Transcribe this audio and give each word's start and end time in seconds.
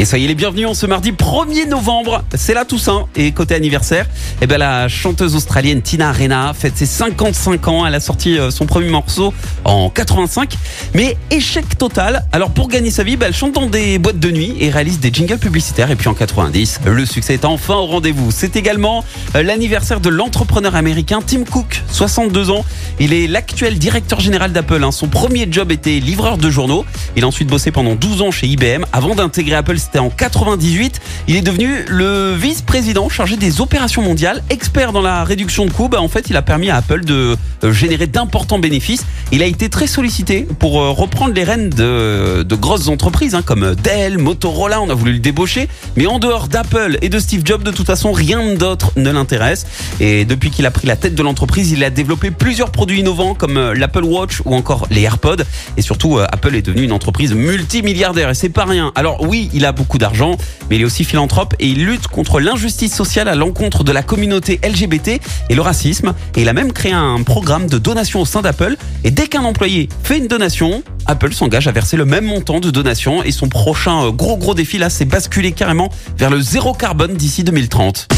Et 0.00 0.06
soyez 0.06 0.26
les 0.26 0.34
bienvenus 0.34 0.66
en 0.66 0.72
ce 0.72 0.86
mardi 0.86 1.12
1er 1.12 1.68
novembre. 1.68 2.24
C'est 2.34 2.54
la 2.54 2.64
Toussaint. 2.64 3.04
Et 3.16 3.32
côté 3.32 3.54
anniversaire, 3.54 4.06
eh 4.40 4.46
ben, 4.46 4.56
la 4.56 4.88
chanteuse 4.88 5.34
australienne 5.34 5.82
Tina 5.82 6.08
Arena 6.08 6.54
fête 6.54 6.74
ses 6.74 6.86
55 6.86 7.68
ans. 7.68 7.86
Elle 7.86 7.94
a 7.94 8.00
sorti 8.00 8.38
euh, 8.38 8.50
son 8.50 8.64
premier 8.64 8.88
morceau 8.88 9.34
en 9.66 9.90
85. 9.90 10.54
Mais 10.94 11.18
échec 11.30 11.76
total. 11.76 12.24
Alors 12.32 12.48
pour 12.48 12.68
gagner 12.68 12.90
sa 12.90 13.02
vie, 13.02 13.18
ben, 13.18 13.26
elle 13.26 13.34
chante 13.34 13.52
dans 13.52 13.66
des 13.66 13.98
boîtes 13.98 14.18
de 14.18 14.30
nuit 14.30 14.56
et 14.58 14.70
réalise 14.70 15.00
des 15.00 15.12
jingles 15.12 15.36
publicitaires. 15.36 15.90
Et 15.90 15.96
puis 15.96 16.08
en 16.08 16.14
90, 16.14 16.80
le 16.86 17.04
succès 17.04 17.34
est 17.34 17.44
enfin 17.44 17.74
au 17.74 17.84
rendez-vous. 17.84 18.30
C'est 18.30 18.56
également 18.56 19.04
euh, 19.36 19.42
l'anniversaire 19.42 20.00
de 20.00 20.08
l'entrepreneur 20.08 20.76
américain 20.76 21.18
Tim 21.26 21.44
Cook, 21.44 21.82
62 21.92 22.48
ans. 22.48 22.64
Il 23.00 23.12
est 23.12 23.26
l'actuel 23.26 23.78
directeur 23.78 24.20
général 24.20 24.52
d'Apple. 24.52 24.82
hein. 24.82 24.92
Son 24.92 25.08
premier 25.08 25.46
job 25.50 25.70
était 25.70 26.00
livreur 26.00 26.38
de 26.38 26.48
journaux. 26.48 26.86
Il 27.16 27.24
a 27.24 27.26
ensuite 27.26 27.48
bossé 27.48 27.70
pendant 27.70 27.96
12 27.96 28.22
ans 28.22 28.30
chez 28.30 28.46
IBM. 28.46 28.86
Avant 28.94 29.14
d'intégrer 29.14 29.56
Apple, 29.56 29.76
c'était 29.90 29.98
en 29.98 30.10
98. 30.10 31.00
Il 31.26 31.34
est 31.34 31.42
devenu 31.42 31.84
le 31.88 32.32
vice-président 32.32 33.08
chargé 33.08 33.36
des 33.36 33.60
opérations 33.60 34.02
mondiales, 34.02 34.40
expert 34.48 34.92
dans 34.92 35.02
la 35.02 35.24
réduction 35.24 35.66
de 35.66 35.72
coûts. 35.72 35.88
Bah, 35.88 36.00
en 36.00 36.06
fait, 36.06 36.30
il 36.30 36.36
a 36.36 36.42
permis 36.42 36.70
à 36.70 36.76
Apple 36.76 37.04
de 37.04 37.36
euh, 37.64 37.72
générer 37.72 38.06
d'importants 38.06 38.60
bénéfices. 38.60 39.04
Il 39.32 39.42
a 39.42 39.46
été 39.46 39.68
très 39.68 39.88
sollicité 39.88 40.46
pour 40.60 40.80
euh, 40.80 40.90
reprendre 40.90 41.34
les 41.34 41.42
rênes 41.42 41.70
de, 41.70 42.46
grosses 42.54 42.86
entreprises 42.86 43.34
hein, 43.34 43.42
comme 43.42 43.74
Dell, 43.82 44.18
Motorola. 44.18 44.80
On 44.80 44.90
a 44.90 44.94
voulu 44.94 45.14
le 45.14 45.18
débaucher. 45.18 45.68
Mais 45.96 46.06
en 46.06 46.20
dehors 46.20 46.46
d'Apple 46.46 46.98
et 47.02 47.08
de 47.08 47.18
Steve 47.18 47.42
Jobs, 47.44 47.64
de 47.64 47.72
toute 47.72 47.86
façon, 47.86 48.12
rien 48.12 48.54
d'autre 48.54 48.92
ne 48.94 49.10
l'intéresse. 49.10 49.66
Et 49.98 50.24
depuis 50.24 50.50
qu'il 50.50 50.66
a 50.66 50.70
pris 50.70 50.86
la 50.86 50.94
tête 50.94 51.16
de 51.16 51.22
l'entreprise, 51.24 51.72
il 51.72 51.82
a 51.82 51.90
développé 51.90 52.30
plusieurs 52.30 52.70
produits 52.70 53.00
innovants 53.00 53.34
comme 53.34 53.56
euh, 53.56 53.74
l'Apple 53.74 54.04
Watch 54.04 54.40
ou 54.44 54.54
encore 54.54 54.86
les 54.88 55.02
AirPods. 55.02 55.42
Et 55.76 55.82
surtout, 55.82 56.20
Apple 56.20 56.54
est 56.54 56.62
devenu 56.62 56.84
une 56.84 56.92
entreprise 56.92 57.34
multimilliardaire 57.34 58.30
et 58.30 58.34
c'est 58.34 58.50
pas 58.50 58.66
rien. 58.66 58.92
Alors 58.94 59.22
oui, 59.22 59.50
il 59.52 59.64
a 59.64 59.72
beaucoup 59.80 59.96
d'argent, 59.96 60.36
mais 60.68 60.76
il 60.76 60.82
est 60.82 60.84
aussi 60.84 61.04
philanthrope 61.04 61.54
et 61.58 61.66
il 61.66 61.86
lutte 61.86 62.06
contre 62.06 62.38
l'injustice 62.38 62.94
sociale 62.94 63.28
à 63.28 63.34
l'encontre 63.34 63.82
de 63.82 63.92
la 63.92 64.02
communauté 64.02 64.60
LGBT 64.62 65.22
et 65.48 65.54
le 65.54 65.62
racisme. 65.62 66.12
Et 66.36 66.42
il 66.42 66.48
a 66.50 66.52
même 66.52 66.72
créé 66.72 66.92
un 66.92 67.22
programme 67.22 67.66
de 67.66 67.78
donation 67.78 68.20
au 68.20 68.26
sein 68.26 68.42
d'Apple. 68.42 68.76
Et 69.04 69.10
dès 69.10 69.26
qu'un 69.26 69.44
employé 69.44 69.88
fait 70.02 70.18
une 70.18 70.26
donation, 70.26 70.82
Apple 71.06 71.32
s'engage 71.32 71.66
à 71.66 71.72
verser 71.72 71.96
le 71.96 72.04
même 72.04 72.26
montant 72.26 72.60
de 72.60 72.70
donation. 72.70 73.22
Et 73.22 73.32
son 73.32 73.48
prochain 73.48 74.04
euh, 74.04 74.10
gros 74.10 74.36
gros 74.36 74.52
défi 74.52 74.76
là, 74.76 74.90
c'est 74.90 75.06
basculer 75.06 75.52
carrément 75.52 75.88
vers 76.18 76.28
le 76.28 76.42
zéro 76.42 76.74
carbone 76.74 77.14
d'ici 77.14 77.42
2030. 77.42 78.08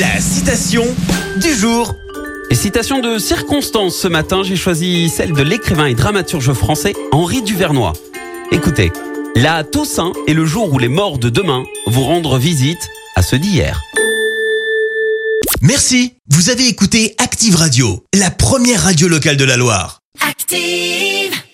La 0.00 0.20
citation 0.20 0.84
du 1.40 1.54
jour. 1.54 1.94
Et 2.50 2.56
citation 2.56 3.00
de 3.00 3.18
circonstance 3.18 3.94
ce 3.94 4.08
matin, 4.08 4.42
j'ai 4.42 4.56
choisi 4.56 5.10
celle 5.10 5.32
de 5.32 5.42
l'écrivain 5.42 5.86
et 5.86 5.94
dramaturge 5.94 6.52
français 6.54 6.94
Henri 7.12 7.42
Duvernois. 7.42 7.92
Écoutez, 8.52 8.92
la 9.36 9.64
Toussaint 9.64 10.14
est 10.26 10.32
le 10.32 10.46
jour 10.46 10.72
où 10.72 10.78
les 10.78 10.88
morts 10.88 11.18
de 11.18 11.28
demain 11.28 11.62
vous 11.86 12.02
rendre 12.02 12.38
visite 12.38 12.88
à 13.16 13.22
ceux 13.22 13.38
d'hier. 13.38 13.82
Merci. 15.60 16.14
Vous 16.30 16.48
avez 16.48 16.66
écouté 16.66 17.14
Active 17.18 17.54
Radio, 17.54 18.02
la 18.14 18.30
première 18.30 18.82
radio 18.82 19.08
locale 19.08 19.36
de 19.36 19.44
la 19.44 19.58
Loire. 19.58 20.00
Active. 20.26 21.45